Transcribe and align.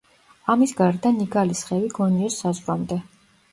ამის 0.53 0.73
გარდა 0.79 1.11
ნიგალის 1.19 1.63
ხევი 1.69 1.93
გონიოს 2.01 2.41
საზღვრამდე. 2.47 3.01